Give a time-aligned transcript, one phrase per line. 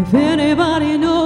[0.00, 1.17] If anybody knows.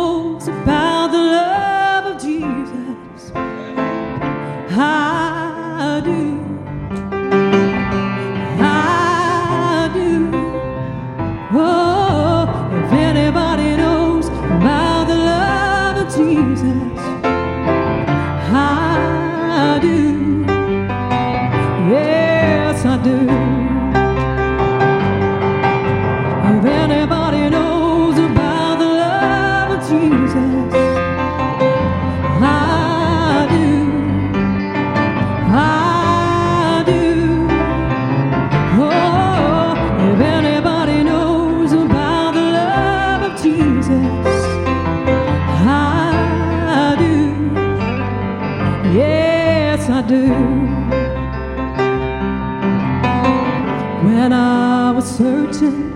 [54.04, 55.92] When I was certain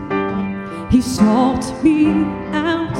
[0.89, 2.07] he sought me
[2.53, 2.95] out,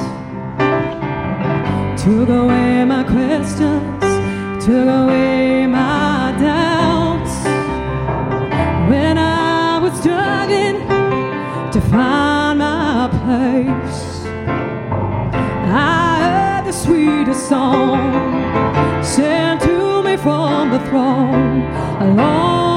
[1.97, 4.03] took away my questions,
[4.65, 7.35] took away my doubts.
[8.89, 10.77] When I was struggling
[11.71, 14.25] to find my place,
[15.65, 21.61] I heard the sweetest song sent to me from the throne.
[22.01, 22.76] Alone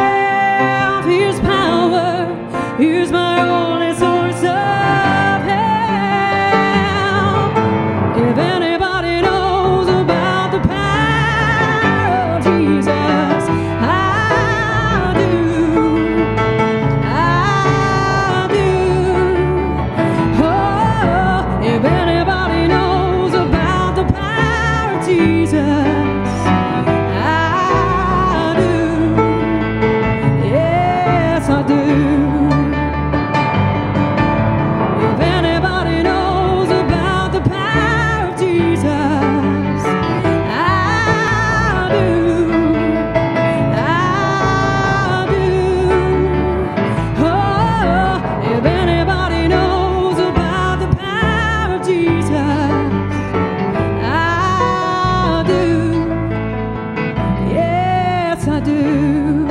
[58.41, 59.47] Yes, I do.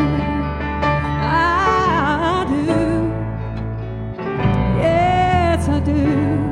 [1.22, 2.74] I do.
[4.82, 6.49] Yes, I do.